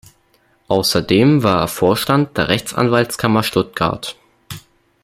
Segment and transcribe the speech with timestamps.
[0.67, 4.15] Außerdem war er Vorstand der Rechtsanwaltskammer Stuttgart.